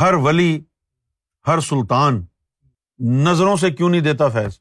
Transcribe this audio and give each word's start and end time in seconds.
ہر 0.00 0.14
ولی، 0.14 0.60
ہر 1.46 1.60
سلطان 1.60 2.24
نظروں 2.98 3.56
سے 3.56 3.70
کیوں 3.70 3.90
نہیں 3.90 4.00
دیتا 4.00 4.28
فیض؟ 4.28 4.58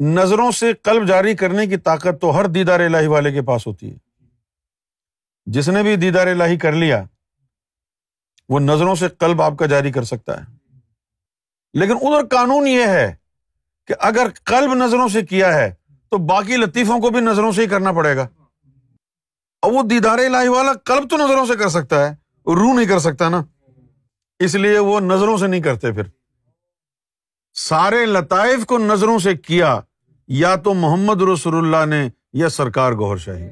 نظروں 0.00 0.50
سے 0.50 0.72
قلب 0.72 1.08
جاری 1.08 1.34
کرنے 1.34 1.66
کی 1.66 1.76
طاقت 1.76 2.20
تو 2.20 2.38
ہر 2.38 2.46
دیدار 2.46 2.80
الہی 2.80 3.06
والے 3.06 3.32
کے 3.32 3.42
پاس 3.42 3.66
ہوتی 3.66 3.92
ہے۔ 3.92 3.96
جس 5.46 5.68
نے 5.68 5.82
بھی 5.82 5.96
دیدار 5.96 6.26
الہی 6.26 6.58
کر 6.58 6.72
لیا، 6.72 7.04
وہ 8.48 8.60
نظروں 8.60 8.94
سے 8.94 9.08
قلب 9.08 9.42
آپ 9.42 9.52
کا 9.58 9.66
جاری 9.66 9.92
کر 9.92 10.02
سکتا 10.02 10.40
ہے۔ 10.40 10.56
لیکن 11.74 11.92
ادھر 11.92 12.26
قانون 12.26 12.66
یہ 12.66 12.86
ہے 12.86 13.14
کہ 13.86 13.94
اگر 14.00 14.26
قلب 14.44 14.74
نظروں 14.74 15.08
سے 15.08 15.22
کیا 15.22 15.54
ہے، 15.54 15.74
تو 16.10 16.18
باقی 16.18 16.56
لطیفوں 16.56 17.00
کو 17.00 17.10
بھی 17.10 17.20
نظروں 17.20 17.52
سے 17.52 17.62
ہی 17.62 17.66
کرنا 17.66 17.92
پڑے 17.92 18.16
گا۔ 18.16 18.28
اور 19.62 19.72
وہ 19.72 19.82
دیدار 19.82 20.18
الہی 20.18 20.48
والا 20.48 20.72
قلب 20.72 21.10
تو 21.10 21.16
نظروں 21.16 21.46
سے 21.46 21.56
کر 21.56 21.68
سکتا 21.68 22.06
ہے، 22.06 22.10
روح 22.46 22.74
نہیں 22.74 22.86
کر 22.86 22.98
سکتا 22.98 23.28
نا۔ 23.28 23.44
اس 24.38 24.54
لیے 24.54 24.78
وہ 24.78 25.00
نظروں 25.00 25.38
سے 25.38 25.46
نہیں 25.46 25.60
کرتے 25.60 25.92
پھر۔ 25.92 26.02
سارے 27.54 28.06
لطائف 28.06 28.66
کو 28.66 28.78
نظروں 28.78 29.18
سے 29.18 29.36
کیا، 29.36 29.80
یا 30.28 30.56
تو 30.56 30.74
محمد 30.74 31.22
رسول 31.22 31.56
اللہ 31.56 31.94
نے 31.94 32.08
یا 32.32 32.48
سرکار 32.48 32.92
گور 32.92 33.16
شاہی۔ 33.16 33.48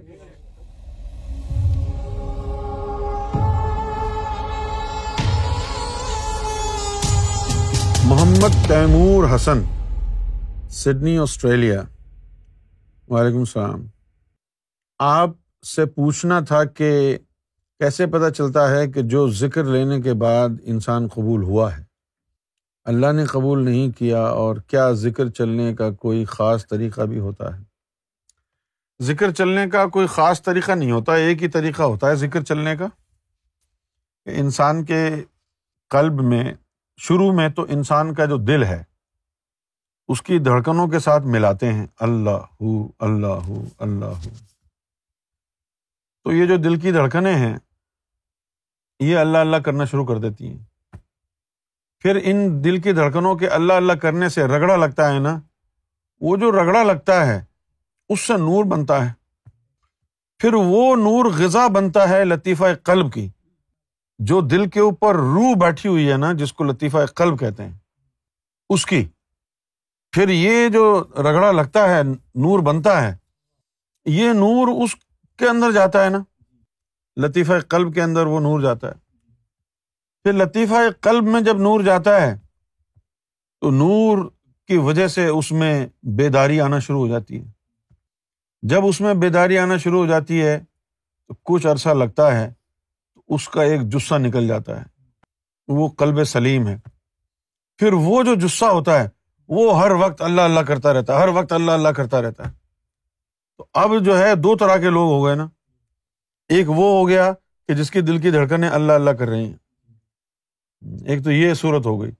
Muhammad 8.05 8.69
Taimur 8.69 9.34
Hasan, 9.34 9.62
Sydney, 10.70 11.19
Australia. 11.19 11.83
وعلیکم 13.09 13.39
السلام۔ 13.39 13.87
آپ 14.98 15.30
سے 15.77 15.87
پوچھنا 15.87 16.41
تھا 16.41 16.64
کہ 16.64 17.19
کیسے 17.79 18.07
پتہ 18.07 18.30
چلتا 18.30 18.71
ہے 18.71 18.89
کہ 18.89 19.03
جو 19.03 19.29
ذکر 19.29 19.65
لینے 19.65 20.01
کے 20.01 20.15
بعد 20.15 20.48
انسان 20.62 21.09
قبول 21.09 21.43
ہوا 21.43 21.77
ہے؟ 21.77 21.84
اللہ 22.84 23.12
نے 23.12 23.25
قبول 23.25 23.65
نہیں 23.65 23.98
کیا 23.98 24.23
اور 24.23 24.56
کیا 24.56 24.92
ذکر 24.92 25.28
چلنے 25.28 25.75
کا 25.75 25.91
کوئی 25.91 26.25
خاص 26.25 26.67
طریقہ 26.67 27.00
بھی 27.00 27.19
ہوتا 27.19 27.59
ہے؟ 27.59 27.62
ذکر 29.03 29.31
چلنے 29.31 29.69
کا 29.69 29.87
کوئی 29.87 30.06
خاص 30.06 30.42
طریقہ 30.42 30.73
نہیں 30.73 30.91
ہوتا، 30.91 31.15
ایک 31.15 31.42
ہی 31.42 31.48
طریقہ 31.48 31.83
ہوتا 31.83 32.09
ہے 32.09 32.15
ذکر 32.15 32.42
چلنے 32.42 32.77
کا؟ 32.77 32.87
کہ 34.25 34.31
انسان 34.41 34.84
کے 34.84 35.25
قلب 35.91 36.20
میں، 36.20 36.55
شروع 36.97 37.33
میں 37.33 37.48
تو 37.48 37.67
انسان 37.69 38.15
کا 38.15 38.25
جو 38.25 38.37
دل 38.37 38.65
ہے، 38.65 38.83
اس 40.09 40.22
کی 40.22 40.39
دھڑکنوں 40.39 40.89
کے 40.89 40.98
ساتھ 40.98 41.25
ملاتے 41.25 41.72
ہیں، 41.72 41.87
اللہ 42.00 42.31
ہو 42.31 42.89
اللہ 42.98 43.27
ہو 43.27 43.65
اللہ 43.78 44.05
ہو۔ 44.05 44.31
تو 46.25 46.33
یہ 46.33 46.47
جو 46.47 46.56
دل 46.56 46.81
کی 46.81 46.93
دھڑکنیں 46.93 47.34
ہیں 47.34 47.59
یہ 49.00 49.16
اللہ 49.16 49.39
اللہ 49.39 49.56
کرنا 49.56 49.84
شروع 49.84 50.06
کر 50.06 50.19
دیتی 50.19 50.48
ہیں۔ 50.48 50.58
پھر 52.00 52.19
ان 52.25 52.64
دل 52.64 52.80
کی 52.80 52.92
دھڑکنوں 52.92 53.34
کے 53.34 53.48
اللہ 53.48 53.72
اللہ 53.72 53.92
کرنے 53.92 54.28
سے 54.28 54.44
رگڑا 54.44 54.77
لگتا 54.77 55.12
ہے 55.14 55.19
نا، 55.19 55.41
وہ 56.20 56.36
جو 56.36 56.53
رگڑا 56.53 56.83
لگتا 56.83 57.27
ہے، 57.27 57.44
اس 58.08 58.20
سے 58.20 58.33
نور 58.36 58.64
بنتا 58.64 59.08
ہے۔ 59.08 59.12
پھر 60.38 60.55
وہ 60.55 60.97
نور 60.97 61.25
غذا 61.25 61.66
بنتا 61.69 62.08
ہے 62.08 62.25
لطیفہ 62.25 62.64
قلب 62.83 63.12
کی، 63.12 63.28
جو 64.19 64.41
دل 64.41 64.69
کے 64.69 64.80
اوپر 64.80 65.14
روح 65.14 65.55
بیٹھی 65.60 65.88
ہوئی 65.88 66.10
ہے 66.10 66.16
نا، 66.16 66.33
جس 66.33 66.53
کو 66.53 66.64
لطیفہ 66.64 67.06
قلب 67.06 67.41
کہتے 67.41 67.64
ہیں۔ 67.64 67.72
اس 68.70 68.86
کی۔ 68.86 69.08
پھر 70.12 70.28
یہ 70.28 70.69
جو 70.69 71.05
رگڑا 71.19 71.53
لگتا 71.53 71.88
ہے، 71.88 72.03
نور 72.34 72.58
بنتا 72.58 73.03
ہے، 73.03 73.16
یہ 74.06 74.33
نور 74.33 74.84
اس 74.84 74.97
کے 75.36 75.48
اندر 75.48 75.72
جاتا 75.72 76.05
ہے 76.05 76.10
نا۔ 76.10 76.19
لطیفہ 77.17 77.53
قلب 77.69 77.95
کے 77.95 78.03
اندر 78.03 78.27
وہ 78.27 78.41
نور 78.41 78.61
جاتا 78.61 78.89
ہے۔ 78.89 78.95
پھر 80.22 80.33
لطیفہ 80.33 80.75
قلب 81.00 81.25
میں 81.25 81.41
جب 81.41 81.59
نور 81.59 81.81
جاتا 81.81 82.20
ہے، 82.20 82.36
تو 83.61 83.70
نور 83.70 84.31
کی 84.67 84.77
وجہ 84.77 85.06
سے 85.06 85.27
اس 85.27 85.53
میں 85.53 85.87
بیداری 86.03 86.61
آنا 86.61 86.78
شروع 86.78 86.98
ہو 86.98 87.09
جاتی 87.09 87.41
ہے۔ 87.41 87.50
جب 88.62 88.87
اس 88.87 89.00
میں 89.00 89.15
بیداری 89.15 89.59
آنا 89.59 89.77
شروع 89.77 89.99
ہو 89.99 90.06
جاتی 90.06 90.43
ہے، 90.43 90.60
تو 91.28 91.34
کچھ 91.43 91.66
عرصہ 91.66 91.88
لگتا 91.88 92.41
ہے، 92.41 92.53
تو 93.15 93.22
اس 93.28 93.48
کا 93.48 93.62
ایک 93.62 93.81
جسہ 93.83 94.15
نکل 94.15 94.48
جاتا 94.48 94.81
ہے۔ 94.81 94.84
وہ 95.69 95.88
قلب 95.88 96.25
سلیم 96.25 96.69
ہے۔ 96.69 96.77
پھر 97.77 97.93
وہ 97.93 98.22
جو 98.22 98.34
جسہ 98.34 98.65
ہوتا 98.65 99.04
ہے، 99.04 99.09
وہ 99.48 99.81
ہر 99.81 99.91
وقت 99.91 100.22
اللہ 100.22 100.41
اللہ 100.41 100.60
کرتا 100.60 100.93
رہتا 100.93 101.15
ہے۔ 101.15 101.19
ہر 101.19 101.28
وقت 101.28 101.53
اللہ 101.53 101.71
اللہ 101.71 101.88
کرتا 101.88 102.22
رہتا 102.22 102.48
ہے۔ 102.48 102.53
تو 103.56 103.66
اب 103.75 103.91
جو 104.04 104.19
ہے، 104.19 104.34
دو 104.34 104.56
طرح 104.56 104.77
کے 104.77 104.91
لوگ 104.91 105.10
ہو 105.10 105.25
گئے 105.25 105.34
نا۔ 105.34 105.48
ایک 106.49 106.71
وہ 106.71 106.99
ہو 106.99 107.09
گیا 107.09 107.33
کہ 107.69 107.75
جس 107.75 107.91
کی 107.91 108.01
دل 108.01 108.19
کی 108.19 108.31
دھڑکنیں 108.31 108.69
اللہ 108.69 108.93
اللہ 108.93 109.11
کر 109.11 109.29
رہی 109.29 109.45
ہیں۔ 109.45 109.57
ایک 111.07 111.25
تو 111.25 111.31
یہ 111.31 111.55
صورت 111.55 111.87
ہو 111.87 112.03
گئی۔ 112.03 112.11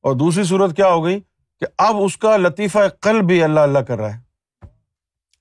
اور 0.00 0.16
دوسری 0.16 0.44
صورت 0.44 0.76
کیا 0.76 0.88
ہو 0.88 1.04
گئی 1.04 1.20
کہ 1.60 1.66
اب 1.78 1.96
اس 2.00 2.16
کا 2.16 2.36
لطیفہ 2.36 2.78
قلب 3.00 3.24
بھی 3.24 3.42
اللہ 3.42 3.60
اللہ 3.60 3.78
کر 3.78 3.98
رہا 3.98 4.14
ہے۔ 4.14 4.20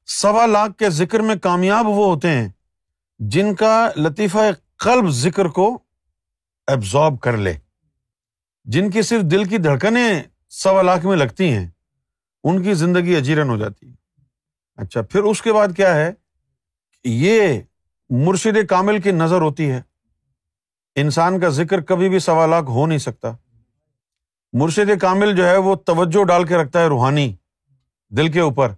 سوا 0.05 0.45
لاکھ 0.45 0.77
کے 0.77 0.89
ذکر 0.89 1.19
میں 1.19 1.35
کامیاب 1.35 1.87
وہ 1.87 2.13
ہوتے 2.13 2.29
ہیں 2.29 2.49
جن 3.19 3.55
کا 3.55 3.91
لطیفہ 3.95 4.37
قلب 4.77 5.09
ذکر 5.09 5.45
کو 5.45 5.79
ایبزارب 6.67 7.19
کر 7.19 7.37
لے۔ 7.37 7.53
جن 8.63 8.89
کی 8.89 9.01
صرف 9.01 9.21
دل 9.21 9.43
کی 9.43 9.57
دھڑکنیں 9.57 10.23
سوا 10.49 10.81
لاکھ 10.81 11.05
میں 11.05 11.17
لگتی 11.17 11.51
ہیں، 11.51 11.69
ان 12.43 12.63
کی 12.63 12.73
زندگی 12.73 13.15
اجیرن 13.15 13.49
ہو 13.49 13.57
جاتی۔ 13.57 13.89
ہے 13.89 13.93
اچھا 14.75 15.01
پھر 15.01 15.23
اس 15.23 15.41
کے 15.41 15.53
بعد 15.53 15.67
کیا 15.75 15.95
ہے؟ 15.95 16.13
یہ 17.03 17.61
مرشد 18.13 18.65
کامل 18.69 19.01
کی 19.01 19.11
نظر 19.11 19.41
ہوتی 19.41 19.71
ہے۔ 19.71 19.81
انسان 20.95 21.39
کا 21.39 21.49
ذکر 21.49 21.81
کبھی 21.81 22.09
بھی 22.09 22.19
سوالات 22.19 22.63
ہو 22.63 22.87
نہیں 22.87 22.97
سکتا۔ 22.97 23.31
مرشد 24.53 25.01
کامل 25.01 25.35
جو 25.35 25.47
ہے 25.47 25.57
وہ 25.57 25.75
توجہ 25.75 26.23
ڈال 26.23 26.45
کے 26.45 26.55
رکھتا 26.55 26.81
ہے 26.81 26.87
روحانی 26.87 27.35
دل 28.09 28.31
کے 28.31 28.39
اوپر۔ 28.39 28.71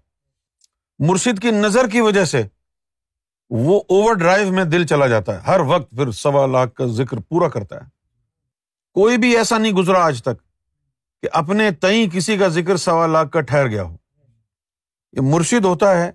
مرشد 1.00 1.42
کی 1.42 1.52
نظر 1.52 1.88
کی 1.88 2.02
وجہ 2.02 2.26
سے 2.26 2.44
وہ 3.50 3.82
اوور 3.90 4.14
ڈرائیو 4.14 4.54
میں 4.54 4.64
دل 4.64 4.86
چلا 4.86 5.08
جاتا 5.08 5.36
ہے۔ 5.36 5.40
ہر 5.42 5.60
وقت 5.60 5.92
پھر 5.92 6.12
سوا 6.12 6.46
لاکھ 6.46 6.74
کا 6.74 6.86
ذکر 6.86 7.18
پورا 7.18 7.48
کرتا 7.48 7.76
ہے۔ 7.76 7.90
کوئی 8.94 9.18
بھی 9.18 9.38
ایسا 9.38 9.58
نہیں 9.58 9.72
گزرا 9.72 10.06
آج 10.06 10.22
تک 10.22 10.40
کہ 11.22 11.30
اپنے 11.32 11.72
تئیں 11.72 12.10
کسی 12.10 12.38
کا 12.38 12.48
ذکر 12.48 12.78
سوا 12.78 13.08
لاکھ 13.08 13.32
کا 13.32 13.42
ٹھہر 13.42 13.68
گیا 13.68 13.84
ہو۔ 13.84 13.96
یہ 15.12 15.22
مرشد 15.22 15.66
ہوتا 15.66 16.02
ہے 16.02 16.12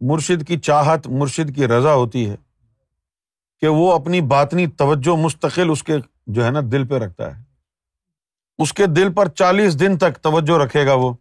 مرشد 0.00 0.48
کی 0.48 0.58
چاہت، 0.58 1.06
مرشد 1.06 1.56
کی 1.56 1.68
رضا 1.68 1.94
ہوتی 1.94 2.30
ہے 2.30 2.36
کہ 3.60 3.68
وہ 3.68 3.92
اپنی 3.92 4.20
باطنی 4.20 4.66
توجہ 4.66 5.16
مستقل 5.16 5.70
اس 5.70 5.82
کے 5.82 5.94
جو 6.26 6.44
ہے 6.44 6.50
نا 6.50 6.60
دل 6.72 6.86
پہ 6.86 6.94
رکھتا 6.94 7.38
ہے۔ 7.38 7.42
اس 8.58 8.72
کے 8.72 8.86
دل 8.86 9.12
پر 9.12 9.28
چالیس 9.28 9.80
دن 9.80 9.98
تک 9.98 10.18
توجہ 10.22 10.58
رکھے 10.58 10.86
گا 10.86 10.94
وہ۔ 10.94 11.14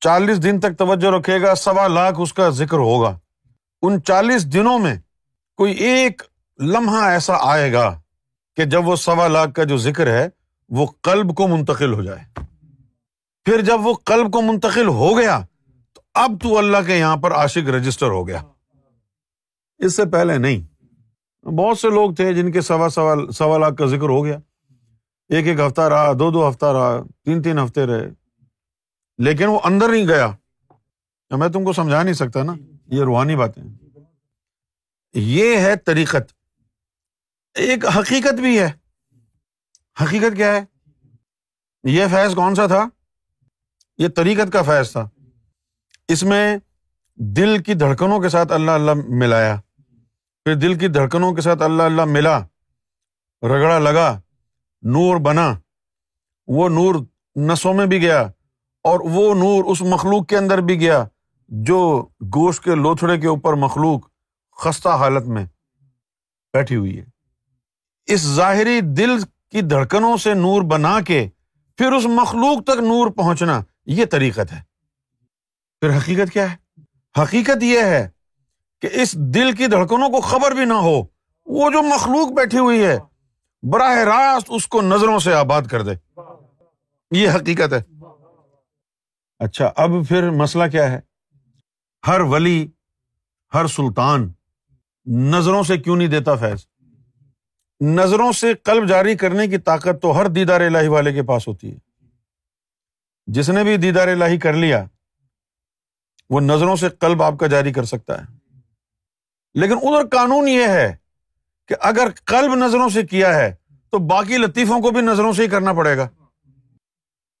چالیس 0.00 0.42
دن 0.42 0.60
تک 0.60 0.78
توجہ 0.78 1.10
رکھے 1.10 1.42
گا، 1.42 1.54
سوا 1.54 1.88
لاکھ 1.88 2.16
اس 2.20 2.32
کا 2.32 2.48
ذکر 2.48 2.76
ہوگا۔ 2.76 3.18
ان 3.82 4.02
چالیس 4.02 4.52
دنوں 4.52 4.78
میں 4.78 4.94
کوئی 5.56 5.72
ایک 5.72 6.22
لمحہ 6.60 7.04
ایسا 7.04 7.34
آئے 7.40 7.72
گا 7.72 8.00
کہ 8.56 8.64
جب 8.64 8.88
وہ 8.88 8.96
سوا 8.96 9.28
لاکھ 9.28 9.52
کا 9.54 9.64
جو 9.64 9.76
ذکر 9.76 10.06
ہے، 10.06 10.28
وہ 10.68 10.86
قلب 11.00 11.36
کو 11.36 11.48
منتقل 11.48 11.92
ہو 11.92 12.02
جائے۔ 12.02 12.40
پھر 13.44 13.60
جب 13.60 13.86
وہ 13.86 13.94
قلب 13.94 14.32
کو 14.32 14.42
منتقل 14.42 14.88
ہو 14.88 15.18
گیا 15.18 15.40
اب 16.18 16.30
تو 16.42 16.58
اللہ 16.58 16.76
کے 16.86 16.98
یہاں 16.98 17.16
پر 17.16 17.32
عاشق 17.32 17.68
رجسٹر 17.68 18.06
ہو 18.06 18.28
گیا۔ 18.28 18.42
اس 19.78 19.96
سے 19.96 20.04
پہلے 20.04 20.38
نہیں۔ 20.38 20.84
بہت 21.46 21.78
سے 21.78 21.90
لوگ 21.90 22.14
تھے 22.14 22.34
جن 22.34 22.52
کے 22.52 22.60
سوا 22.60 22.88
سوا 22.88 23.32
سوا 23.32 23.58
لاکھ 23.58 23.76
کا 23.76 23.86
ذکر 23.86 24.08
ہو 24.08 24.24
گیا۔ 24.24 24.38
ایک 25.28 25.46
ایک 25.46 25.60
ہفتہ 25.60 25.80
رہا، 25.80 26.12
دو 26.12 26.30
دو 26.30 26.48
ہفتہ 26.48 26.66
رہا، 26.66 27.02
تین 27.24 27.42
تین 27.42 27.58
ہفتے 27.58 27.86
رہے۔ 27.86 28.10
لیکن 29.18 29.46
وہ 29.46 29.60
اندر 29.64 29.88
نہیں 29.88 30.08
گیا۔ 30.08 30.30
میں 31.30 31.48
تم 31.48 31.64
کو 31.64 31.72
سمجھا 31.72 32.02
نہیں 32.02 32.14
سکتا 32.14 32.42
نا، 32.42 32.54
یہ 32.86 33.02
روحانی 33.02 33.36
باتیں۔ 33.36 33.62
یہ 35.14 35.56
ہے 35.56 35.76
طریقت۔ 35.76 36.32
ایک 37.54 37.86
حقیقت 37.86 38.34
بھی 38.34 38.60
ہے۔ 38.60 38.70
حقیقت 40.04 40.36
کیا 40.36 40.56
ہے؟ 40.56 40.64
یہ 41.84 42.04
فیض 42.10 42.34
کون 42.34 42.54
سا 42.54 42.66
تھا؟ 42.66 42.88
یہ 43.98 44.08
طریقت 44.08 44.52
کا 44.52 44.62
فیض 44.62 44.92
تھا۔ 44.92 45.08
اس 46.08 46.22
میں 46.22 46.56
دل 47.16 47.62
کی 47.62 47.74
دھڑکنوں 47.74 48.20
کے 48.20 48.28
ساتھ 48.28 48.52
اللہ 48.52 48.70
اللہ 48.70 48.90
ملایا۔ 49.08 49.56
پھر 50.44 50.54
دل 50.54 50.78
کی 50.78 50.88
دھڑکنوں 50.88 51.32
کے 51.32 51.40
ساتھ 51.40 51.62
اللہ 51.62 51.82
اللہ 51.82 52.04
ملا، 52.04 52.38
رگڑا 53.42 53.78
لگا، 53.78 54.20
نور 54.82 55.16
بنا۔ 55.16 55.54
وہ 56.46 56.68
نور 56.68 56.94
نسوں 57.36 57.74
میں 57.74 57.86
بھی 57.86 58.00
گیا 58.00 58.22
اور 58.82 59.00
وہ 59.00 59.34
نور 59.34 59.64
اس 59.64 59.82
مخلوق 59.82 60.26
کے 60.26 60.36
اندر 60.36 60.58
بھی 60.58 60.80
گیا 60.80 61.04
جو 61.48 62.06
گوشت 62.22 62.64
کے 62.64 62.74
لوتھڑے 62.74 63.18
کے 63.18 63.26
اوپر 63.26 63.52
مخلوق 63.52 64.08
خستہ 64.56 64.88
حالت 64.88 65.26
میں 65.26 65.44
بیٹھی 66.52 66.76
ہوئی 66.76 66.98
ہے۔ 66.98 67.04
اس 68.06 68.20
ظاہری 68.20 68.80
دل 68.80 69.10
کی 69.50 69.60
دھڑکنوں 69.60 70.16
سے 70.16 70.34
نور 70.34 70.62
بنا 70.62 71.00
کے 71.00 71.28
پھر 71.76 71.92
اس 71.92 72.04
مخلوق 72.06 72.64
تک 72.64 72.80
نور 72.80 73.10
پہنچنا 73.10 73.60
یہ 73.86 74.04
طریقت 74.04 74.52
ہے۔ 74.52 74.67
پھر 75.80 75.96
حقیقت 75.96 76.32
کیا 76.32 76.52
ہے؟ 76.52 76.80
حقیقت 77.22 77.62
یہ 77.62 77.82
ہے 77.82 78.10
کہ 78.82 78.88
اس 78.92 79.12
دل 79.12 79.52
کی 79.52 79.66
دھڑکنوں 79.66 80.08
کو 80.08 80.20
خبر 80.20 80.50
بھی 80.50 80.64
نہ 80.64 80.72
ہو، 80.72 81.02
وہ 81.46 81.70
جو 81.70 81.82
مخلوق 81.82 82.32
بیٹھی 82.32 82.58
ہوئی 82.58 82.84
ہے، 82.84 82.98
براہ 83.62 83.98
راست 83.98 84.46
اس 84.48 84.66
کو 84.66 84.82
نظروں 84.82 85.18
سے 85.18 85.34
آباد 85.34 85.62
کر 85.62 85.82
دے۔ 85.82 86.20
یہ 87.10 87.30
حقیقت 87.30 87.72
ہے۔ 87.72 87.82
اچھا 89.38 89.72
اب 89.76 89.90
پھر 90.08 90.30
مسئلہ 90.30 90.64
کیا 90.70 90.92
ہے؟ 90.92 91.00
ہر 92.06 92.20
ولی، 92.20 92.68
ہر 93.54 93.66
سلطان 93.66 94.32
نظروں 95.06 95.62
سے 95.62 95.78
کیوں 95.78 95.96
نہیں 95.96 96.08
دیتا 96.08 96.34
فیض؟ 96.34 96.66
نظروں 97.80 98.32
سے 98.32 98.54
قلب 98.54 98.88
جاری 98.88 99.16
کرنے 99.16 99.48
کی 99.48 99.58
طاقت 99.58 100.02
تو 100.02 100.18
ہر 100.18 100.26
دیدار 100.26 100.60
الہی 100.60 100.88
والے 100.88 101.12
کے 101.12 101.22
پاس 101.22 101.48
ہوتی 101.48 101.72
ہے۔ 101.72 101.78
جس 103.26 103.50
نے 103.50 103.64
بھی 103.64 103.76
دیدار 103.76 104.08
الہی 104.08 104.38
کر 104.38 104.52
لیا 104.52 104.84
وہ 106.30 106.40
نظروں 106.40 106.76
سے 106.76 106.88
قلب 106.88 107.22
آپ 107.22 107.34
کا 107.40 107.46
جاری 107.46 107.72
کر 107.72 107.84
سکتا 107.84 108.22
ہے۔ 108.22 108.38
لیکن 109.54 109.74
ادھر 109.82 110.08
قانون 110.08 110.48
یہ 110.48 110.66
ہے 110.68 110.96
کہ 111.68 111.74
اگر 111.80 112.08
قلب 112.24 112.54
نظروں 112.54 112.88
سے 112.88 113.02
کیا 113.02 113.34
ہے، 113.34 113.54
تو 113.90 113.98
باقی 113.98 114.38
لطیفوں 114.38 114.80
کو 114.80 114.90
بھی 114.90 115.00
نظروں 115.00 115.32
سے 115.32 115.42
ہی 115.42 115.48
کرنا 115.48 115.72
پڑے 115.72 115.96
گا۔ 115.96 116.08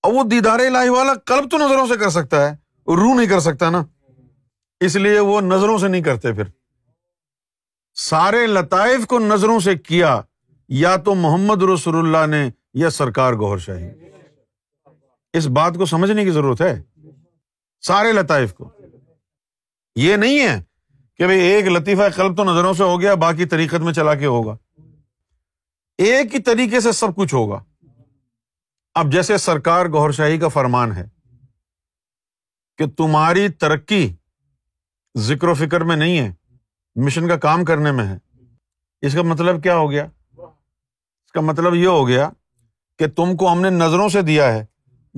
اور 0.02 0.12
وہ 0.12 0.24
دیدار 0.24 0.58
الہی 0.58 0.88
والا 0.88 1.14
قلب 1.14 1.50
تو 1.50 1.58
نظروں 1.58 1.86
سے 1.86 1.96
کر 1.96 2.10
سکتا 2.10 2.46
ہے، 2.46 2.56
روح 2.86 3.14
نہیں 3.14 3.26
کر 3.26 3.40
سکتا 3.40 3.70
نا۔ 3.70 3.84
اس 4.80 4.96
لیے 4.96 5.18
وہ 5.18 5.40
نظروں 5.40 5.78
سے 5.78 5.88
نہیں 5.88 6.02
کرتے 6.02 6.32
پھر۔ 6.32 6.44
سارے 7.94 8.46
لطائف 8.46 9.06
کو 9.06 9.18
نظروں 9.18 9.60
سے 9.60 9.76
کیا، 9.76 10.20
یا 10.68 10.96
تو 10.96 11.14
محمد 11.14 11.62
رسول 11.62 11.96
اللہ 11.96 12.36
نے 12.36 12.50
یا 12.74 12.90
سرکار 12.90 13.32
گور 13.32 13.58
شاہی۔ 13.58 13.86
اس 15.32 15.46
بات 15.46 15.74
کو 15.74 15.86
سمجھنے 15.86 16.24
کی 16.24 16.30
ضرورت 16.30 16.60
ہے۔ 16.60 16.82
سارے 17.80 18.12
لطائف 18.12 18.54
کو۔ 18.54 18.77
یہ 20.00 20.16
نہیں 20.16 20.48
ہے 20.48 20.62
کہ 21.16 21.24
بھائی 21.24 21.40
ایک 21.40 21.66
لطیفہ 21.66 22.02
قلب 22.16 22.36
تو 22.36 22.44
نظروں 22.44 22.74
سے 22.74 22.82
ہو 22.82 23.00
گیا، 23.00 23.14
باقی 23.14 23.44
طریقت 23.44 23.80
میں 23.80 23.92
چلا 23.92 24.14
کے 24.14 24.26
ہوگا۔ 24.26 24.56
ایک 25.98 26.34
ہی 26.34 26.42
طریقے 26.42 26.80
سے 26.80 26.92
سب 26.92 27.16
کچھ 27.16 27.34
ہوگا۔ 27.34 27.64
اب 28.94 29.12
جیسے 29.12 29.38
سرکار 29.38 29.86
گور 29.86 30.10
شاہی 30.10 30.38
کا 30.38 30.48
فرمان 30.48 30.92
ہے 30.92 31.08
کہ 32.78 32.86
تمہاری 32.86 33.48
ترقی 33.48 34.14
ذکر 35.16 35.48
و 35.48 35.54
فکر 35.54 35.80
میں 35.80 35.96
نہیں 35.96 36.18
ہے، 36.18 36.32
مشن 36.96 37.28
کا 37.28 37.36
کام 37.36 37.64
کرنے 37.64 37.92
میں 37.92 38.06
ہے۔ 38.06 38.18
اس 39.00 39.14
کا 39.14 39.22
مطلب 39.22 39.62
کیا 39.62 39.76
ہو 39.76 39.90
گیا؟ 39.90 40.06
اس 41.24 41.32
کا 41.32 41.40
مطلب 41.40 41.74
یہ 41.74 41.86
ہو 41.86 42.08
گیا 42.08 42.30
کہ 42.98 43.06
تم 43.06 43.36
کو 43.36 43.52
ہم 43.52 43.60
نے 43.60 43.70
نظروں 43.70 44.08
سے 44.08 44.22
دیا 44.22 44.54
ہے، 44.54 44.64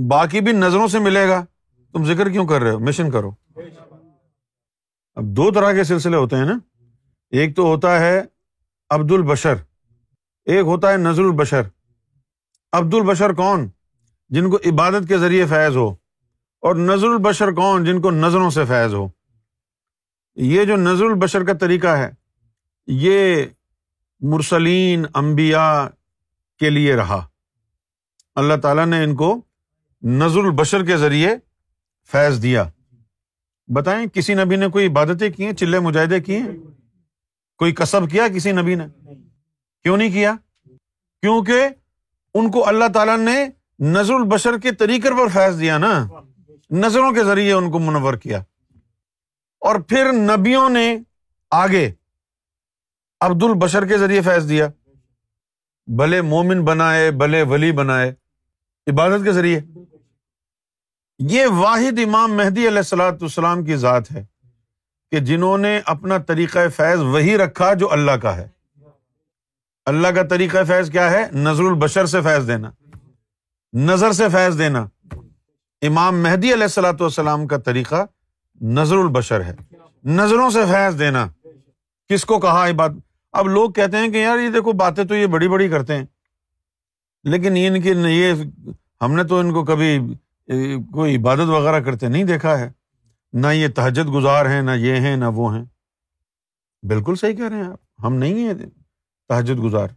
باقی 0.08 0.40
بھی 0.40 0.52
نظروں 0.52 0.88
سے 0.88 0.98
ملے 0.98 1.28
گا۔ 1.28 1.44
تم 1.92 2.04
ذکر 2.04 2.28
کیوں 2.28 2.46
کر 2.46 2.60
رہے 2.60 2.70
ہو؟ 2.70 2.78
مشن 2.78 3.10
کرو۔ 3.10 3.30
اب 5.14 5.24
دو 5.24 5.50
طرح 5.50 5.72
کے 5.72 5.84
سلسلے 5.84 6.16
ہوتے 6.16 6.36
ہیں 6.36 6.44
نا۔ 6.44 6.58
ایک 7.30 7.56
تو 7.56 7.62
ہوتا 7.62 8.00
ہے 8.00 8.22
عبد 8.90 9.12
البشر، 9.12 9.54
ایک 10.44 10.64
ہوتا 10.64 10.92
ہے 10.92 10.96
نظر 10.96 11.22
البشر۔ 11.22 11.62
عبد 12.72 12.94
البشر 12.94 13.32
کون؟ 13.32 13.68
جن 14.28 14.50
کو 14.50 14.58
عبادت 14.66 15.08
کے 15.08 15.18
ذریعے 15.18 15.46
فیض 15.46 15.76
ہو، 15.76 15.90
اور 16.62 16.74
نظر 16.74 17.06
البشر 17.06 17.50
کون؟ 17.52 17.84
جن 17.84 18.00
کو 18.00 18.10
نظروں 18.10 18.50
سے 18.50 18.64
فیض 18.64 18.94
ہو۔ 18.94 19.08
یہ 20.36 20.64
جو 20.64 20.76
نظر 20.76 21.04
البشر 21.04 21.44
کا 21.44 21.52
طریقہ 21.52 21.86
ہے، 21.86 22.10
یہ 22.86 23.44
مرسلین 24.20 25.06
امبیا 25.14 25.88
کے 26.58 26.70
لیے 26.70 26.96
رہا۔ 26.96 27.26
اللہ 28.34 28.54
تعالیٰ 28.62 28.86
نے 28.86 29.04
ان 29.04 29.14
کو 29.14 29.40
نظر 30.02 30.38
البشر 30.38 30.84
کے 30.84 30.96
ذریعے 30.96 31.36
فیض 32.10 32.42
دیا۔ 32.42 32.70
بتائیں، 33.74 34.06
کسی 34.06 34.34
نبی 34.34 34.56
نے 34.56 34.68
کوئی 34.68 34.86
عبادتیں 34.86 35.30
کی 35.30 35.44
ہیں، 35.44 35.52
چلے 35.52 35.78
مجاہدے 35.78 36.20
کیے 36.20 36.38
ہیں؟ 36.38 36.56
کوئی 37.58 37.72
کسب 37.72 38.10
کیا 38.10 38.28
کسی 38.28 38.52
نبی 38.52 38.74
نے؟ 38.74 38.86
کیوں 39.82 39.96
نہیں 39.96 40.10
کیا؟ 40.10 40.34
کیونکہ 41.20 41.68
ان 42.34 42.50
کو 42.50 42.68
اللہ 42.68 42.84
تعالیٰ 42.94 43.18
نے 43.18 43.48
نظر 43.78 44.14
البشر 44.14 44.58
کے 44.58 44.72
طریقے 44.72 45.10
پر 45.10 45.28
فیض 45.28 45.60
دیا 45.60 45.78
نا۔ 45.78 46.06
نظروں 46.70 47.12
کے 47.12 47.24
ذریعے 47.24 47.52
ان 47.52 47.70
کو 47.70 47.78
منور 47.78 48.14
کیا۔ 48.14 48.38
اور 49.60 49.80
پھر 49.80 50.12
نبیوں 50.12 50.68
نے 50.68 50.98
آگے 51.50 51.92
عبد 53.20 53.42
البشر 53.42 53.86
کے 53.86 53.98
ذریعے 53.98 54.20
فیض 54.20 54.48
دیا۔ 54.48 54.68
بھلے 55.86 56.22
مومن 56.22 56.64
بنائے، 56.64 57.10
بھلے 57.10 57.42
ولی 57.42 57.72
بنائے۔ 57.72 58.14
عبادت 58.86 59.24
کے 59.24 59.32
ذریعے۔ 59.32 59.60
یہ 61.28 61.46
واحد 61.46 61.98
امام 61.98 62.36
مہدی 62.36 62.68
علیہ 62.68 62.78
السلاۃ 62.78 63.12
السلام 63.20 63.64
کی 63.64 63.76
ذات 63.76 64.12
ہے 64.12 64.24
کہ 65.10 65.20
جنہوں 65.20 65.58
نے 65.58 65.80
اپنا 65.84 66.18
طریقۂ 66.18 66.58
فیض 66.76 67.00
وہی 67.00 67.38
رکھا 67.38 67.74
جو 67.74 67.92
اللہ 67.92 68.10
کا 68.10 68.36
ہے۔ 68.36 68.48
اللہ 69.86 70.08
کا 70.08 70.22
طریقہ 70.22 70.64
فیض 70.64 70.90
کیا 70.90 71.10
ہے؟ 71.10 71.26
نظر 71.32 71.62
البشر 71.62 72.06
سے 72.06 72.20
فیض 72.20 72.46
دینا۔ 72.46 72.70
نظر 73.72 74.12
سے 74.12 74.28
فیض 74.28 74.58
دینا۔ 74.58 74.86
امام 75.82 76.22
مہدی 76.22 76.52
علیہ 76.52 76.62
السلاۃ 76.62 77.00
والسلام 77.00 77.46
کا 77.46 77.56
طریقہ 77.56 78.04
نظر 78.60 78.96
البشر 78.96 79.44
ہے۔ 79.44 79.56
نظروں 80.04 80.50
سے 80.50 80.60
فیض 80.70 80.98
دینا۔ 80.98 81.26
کس 82.08 82.24
کو 82.24 82.40
کہا 82.40 82.66
یہ 82.68 82.72
بات؟ 82.72 82.90
اب 83.32 83.48
لوگ 83.48 83.70
کہتے 83.70 83.96
ہیں 83.96 84.08
کہ 84.08 84.16
یار 84.16 84.38
یہ 84.38 84.48
دیکھو 84.48 84.72
باتیں 84.72 85.04
تو 85.04 85.14
یہ 85.14 85.26
بڑی 85.26 85.48
بڑی 85.48 85.68
کرتے 85.68 85.96
ہیں۔ 85.96 86.04
لیکن 87.24 87.52
ان 87.56 87.82
کی 87.82 87.88
یہ 87.88 88.32
ہم 89.00 89.12
نے 89.12 89.24
تو 89.24 89.38
ان 89.38 89.52
کو 89.52 89.64
کبھی 89.64 89.98
کوئی 90.92 91.16
عبادت 91.16 91.40
وغیرہ 91.40 91.80
کرتے 91.80 92.08
نہیں 92.08 92.24
دیکھا 92.24 92.58
ہے؟ 92.58 92.72
نہ 93.32 93.46
یہ 93.46 93.68
تہجد 93.68 94.14
گزار 94.14 94.46
ہیں، 94.46 94.62
نہ 94.62 94.70
یہ 94.70 94.96
ہیں، 94.96 95.16
نہ 95.16 95.24
وہ 95.24 95.56
ہیں۔ 95.56 95.64
بالکل 96.82 97.14
صحیح 97.14 97.36
کہہ 97.36 97.48
رہے 97.48 97.56
ہیں 97.56 97.64
آپ۔ 97.64 98.02
ہم 98.04 98.14
نہیں 98.14 98.34
ہیں 98.34 98.54
تہجد 99.28 99.58
گزار۔ 99.58 99.88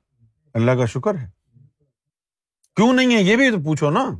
اللہ 0.53 0.71
کا 0.71 0.85
شکر 0.85 1.15
ہے۔ 1.15 1.29
کیوں 2.75 2.93
نہیں 2.93 3.15
ہے 3.15 3.21
یہ 3.21 3.35
بھی 3.35 3.51
تو 3.51 3.57
پوچھو 3.63 3.89
نا۔ 3.89 4.11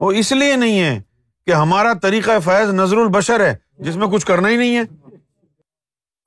وہ 0.00 0.12
اس 0.12 0.32
لیے 0.32 0.56
نہیں 0.56 0.80
ہے 0.80 1.02
کہ 1.46 1.50
ہمارا 1.50 1.92
طریقہ 1.92 2.40
فیض 2.44 2.68
نظر 2.68 2.96
البشر 2.96 3.40
ہے، 3.40 3.56
جس 3.78 3.96
میں 3.96 4.06
کچھ 4.06 4.26
کرنا 4.26 4.48
ہی 4.48 4.56
نہیں 4.56 4.76
ہے۔ 4.76 4.82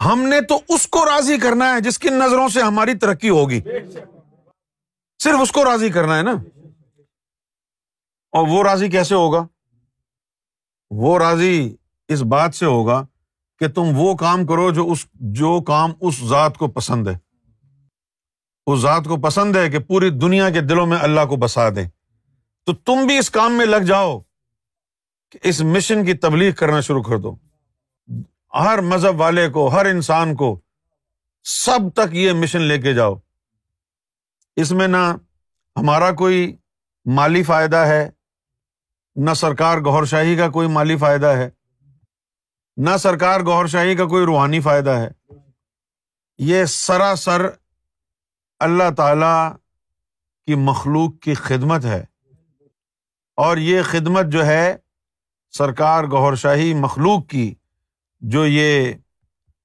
ہم 0.06 0.24
نے 0.24 0.42
تو 0.42 0.60
اس 0.68 0.88
کو 0.88 1.06
راضی 1.06 1.38
کرنا 1.38 1.76
ہے 1.76 1.80
جس 1.80 2.00
کی 2.00 2.10
نظروں 2.10 2.50
سے 2.50 2.62
ہماری 2.62 2.94
ترقی 2.94 3.30
ہوگی۔ 3.30 3.62
صرف 5.24 5.42
اس 5.42 5.52
کو 5.52 5.66
راضی 5.66 5.90
کرنا 5.90 6.18
ہے 6.18 6.22
نا۔ 6.22 6.61
اور 8.32 8.48
وہ 8.48 8.64
راضی 8.64 8.90
کیسے 8.90 9.16
ہوگا؟ 9.16 9.48
وہ 10.92 11.20
راضی 11.20 11.76
اس 12.08 12.22
بات 12.22 12.56
سے 12.56 12.66
ہوگا 12.66 13.06
کہ 13.60 13.68
تم 13.68 13.84
وہ 13.96 14.16
کام 14.16 14.46
کرو 14.46 14.72
جو 14.72 14.92
اس، 14.92 15.08
جو 15.14 15.62
کام 15.62 15.92
اس 16.02 16.24
ذات 16.24 16.58
کو 16.58 16.68
پسند 16.68 17.08
ہے۔ 17.08 17.18
اس 18.68 18.80
ذات 18.80 19.06
کو 19.06 19.18
پسند 19.18 19.56
ہے 19.56 19.70
کہ 19.70 19.80
پوری 19.80 20.10
دنیا 20.10 20.50
کے 20.50 20.62
دلوں 20.62 20.86
میں 20.86 20.98
اللہ 21.02 21.26
کو 21.30 21.36
بسا 21.36 21.70
دے۔ 21.70 21.90
تو 22.66 22.74
تم 22.74 23.08
بھی 23.08 23.18
اس 23.18 23.30
کام 23.30 23.54
میں 23.54 23.66
لگ 23.66 23.78
جاؤ 23.78 24.20
کہ 25.32 25.40
اس 25.44 25.62
مشن 25.62 26.06
کی 26.06 26.14
تبلیغ 26.14 26.52
کرنا 26.52 26.82
شروع 26.82 27.04
کر 27.04 27.18
دو۔ 27.18 27.36
ہر 28.54 28.82
مذہب 28.82 29.20
والے 29.20 29.50
کو، 29.50 29.68
ہر 29.68 29.86
انسان 29.86 30.36
کو 30.36 30.60
سب 31.44 31.80
تک 31.94 32.16
یہ 32.16 32.32
مشن 32.32 32.62
لے 32.62 32.82
کے 32.82 32.94
جاؤ۔ 32.94 33.16
اس 34.56 34.72
میں 34.72 34.88
نہ 34.88 35.16
ہمارا 35.78 36.12
کوئی 36.12 36.56
مالی 37.06 37.44
فائدہ 37.44 37.78
ہے 37.78 38.10
نہ 39.16 39.34
سرکار 39.34 39.78
گور 39.78 40.06
شاہی 40.06 40.36
کا 40.36 40.50
کوئی 40.50 40.68
مالی 40.68 40.98
فائدہ 40.98 41.28
ہے، 41.28 41.50
نہ 42.78 42.98
سرکار 42.98 43.42
گور 43.42 43.66
شاہی 43.66 43.96
کا 43.96 44.06
کوئی 44.06 44.26
روحانی 44.26 44.60
فائدہ 44.60 44.90
ہے۔ 44.90 45.36
یہ 46.38 46.66
سراسر 46.66 47.50
اللہ 48.60 48.84
تعالی 48.98 49.56
کی 50.46 50.56
مخلوق 50.56 51.20
کی 51.20 51.34
خدمت 51.34 51.86
ہے۔ 51.86 52.06
اور 53.36 53.58
یہ 53.58 53.82
خدمت 53.82 54.26
جو 54.26 54.46
ہے، 54.46 54.78
سرکار 55.52 56.04
گور 56.04 56.36
شاہی 56.36 56.74
مخلوق 56.74 57.28
کی، 57.28 57.56
جو 58.20 58.46
یہ 58.46 58.94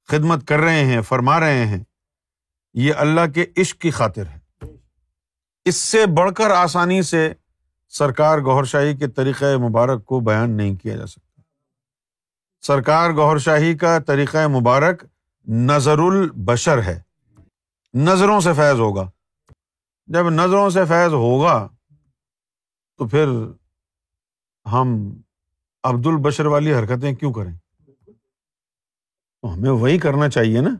خدمت 0.08 0.48
کر 0.48 0.58
رہے 0.58 0.84
ہیں، 0.84 1.00
فرما 1.00 1.40
رہے 1.40 1.66
ہیں، 1.66 1.84
یہ 2.74 2.92
اللہ 2.96 3.20
کے 3.34 3.46
عشق 3.56 3.80
کی 3.80 3.90
خاطر 3.90 4.26
ہے۔ 4.26 4.66
اس 5.64 5.76
سے 5.76 6.06
بڑھ 6.06 6.34
کر 6.34 6.50
آسانی 6.50 7.02
سے 7.02 7.32
سرکار 7.88 8.38
گور 8.38 8.64
شاہی 8.64 8.96
کے 8.96 9.08
طریقۂ 9.08 9.44
مبارک 9.44 10.04
کو 10.04 10.20
بیان 10.20 10.50
نہیں 10.50 10.76
کیا 10.76 10.96
جا 10.96 11.06
سکتا۔ 11.06 11.42
سرکار 12.60 13.10
گور 13.10 13.38
شاہی 13.38 13.76
کا 13.76 13.98
طریقۂ 13.98 14.46
مبارک 14.48 15.04
نظر 15.48 15.98
البشر 15.98 16.82
ہے۔ 16.82 17.02
نظروں 17.94 18.40
سے 18.40 18.52
فیض 18.52 18.80
ہوگا۔ 18.80 19.10
جب 20.06 20.30
نظروں 20.30 20.70
سے 20.70 20.84
فیض 20.84 21.12
ہوگا 21.12 21.68
تو 22.98 23.08
پھر 23.08 23.26
ہم 24.72 25.12
عبد 25.84 26.06
البشر 26.06 26.46
والی 26.46 26.74
حرکتیں 26.74 27.14
کیوں 27.14 27.32
کریں؟ 27.32 27.52
تو 29.42 29.54
ہمیں 29.54 29.70
وہی 29.70 29.98
کرنا 29.98 30.28
چاہیے 30.28 30.60
نا 30.60 30.70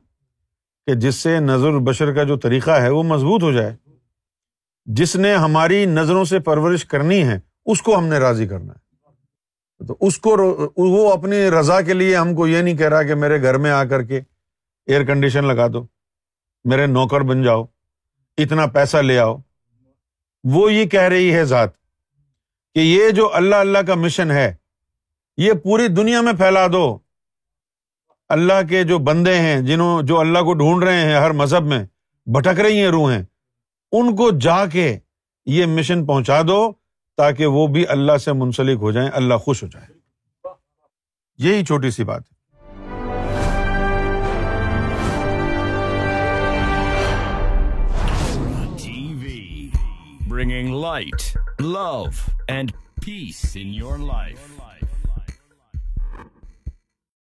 کہ 0.87 0.95
جس 0.95 1.15
سے 1.15 1.41
نظر 1.41 1.69
البشر 1.69 2.15
کا 2.15 2.25
جو 2.25 2.37
طریقہ 2.37 2.71
ہے 2.71 2.91
وہ 2.91 3.03
مضبوط 3.03 3.43
ہو 3.43 3.53
جائے۔ 3.53 3.77
جس 4.87 5.17
نے 5.17 5.35
ہماری 5.35 5.85
نظروں 5.85 6.25
سے 6.25 6.39
پرورش 6.39 6.85
کرنی 6.85 7.23
ہے، 7.23 7.39
اس 7.67 7.83
کو 7.83 7.97
ہم 7.99 8.07
نے 8.07 8.19
راضی 8.19 8.47
کرنا 8.47 8.73
ہے۔ 8.73 9.87
تو 9.87 9.97
اس 10.01 10.19
کو 10.19 10.37
وہ 10.77 11.13
اپنی 11.13 11.51
رضا 11.51 11.81
کے 11.81 11.93
لیے 11.93 12.17
ہم 12.17 12.35
کو 12.35 12.47
یہ 12.47 12.63
نہیں 12.63 12.77
کہہ 12.77 12.89
رہا 12.89 13.03
کہ 13.03 13.15
میرے 13.15 13.43
گھر 13.43 13.59
میں 13.59 13.71
آ 13.71 13.85
کر 13.85 14.03
کے 14.03 14.21
ایئر 14.87 15.05
کنڈیشن 15.05 15.45
لگا 15.45 15.67
دو، 15.73 15.87
میرے 16.65 16.87
نوکر 16.87 17.21
بن 17.21 17.43
جاؤ، 17.43 17.65
اتنا 18.39 18.67
پیسہ 18.67 18.97
لے 18.97 19.19
آؤ۔ 19.19 19.37
وہ 20.45 20.73
یہ 20.73 20.85
کہہ 20.85 21.01
رہی 21.01 21.35
ہے 21.35 21.45
ذات 21.45 21.71
کہ 22.75 22.81
یہ 22.81 23.11
جو 23.11 23.35
اللہ 23.35 23.57
اللہ 23.57 23.79
کا 23.79 23.95
مشن 23.95 24.31
ہے، 24.31 24.55
یہ 25.37 25.53
پوری 25.53 25.89
دنیا 25.89 26.21
میں 26.21 26.33
پھیلا 26.33 26.67
دو۔ 26.67 26.99
اللہ 28.29 28.67
کے 28.69 28.85
جو 28.85 28.99
بندے 28.99 29.35
ہیں، 29.35 29.61
جنہوں، 29.61 30.03
جو 30.03 30.19
اللہ 30.21 30.39
کو 30.39 30.53
ڈھونڈ 30.55 30.85
رہے 30.85 31.01
ہیں 31.01 31.15
ہر 31.15 31.31
مذہب 31.31 31.65
میں، 31.65 31.85
بھٹک 32.27 32.61
رہی 32.61 32.81
ہیں 32.81 32.89
روحیں۔ 32.89 33.23
ان 33.93 34.15
کو 34.17 34.31
جا 34.41 34.65
کے 34.67 34.99
یہ 35.47 35.67
مشن 35.67 36.05
پہنچا 36.07 36.41
دو 36.49 36.61
تاکہ 37.19 37.47
وہ 37.47 37.67
بھی 37.67 37.87
اللہ 37.89 38.17
سے 38.19 38.33
منسلک 38.35 38.79
ہو 38.81 38.91
جائیں 38.93 39.11
اللہ 39.13 39.35
خوش 39.39 39.63
ہو 39.63 39.69
جائے 39.69 39.87
یہی 41.39 41.65
چھوٹی 41.65 41.91
سی 41.91 42.05
بات 42.05 42.23
ہے 42.23 42.35
bringing 50.29 50.71
light, 50.71 51.35
love, 51.61 52.19
and 52.47 52.75
peace 53.01 53.57
in 53.57 53.73
your 53.73 53.97
life. 53.99 54.43